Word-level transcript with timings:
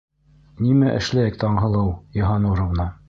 Нимә 0.67 0.87
эшләйек, 1.01 1.37
Таңһылыу 1.43 1.93
Йыһаннуровна? 2.21 2.89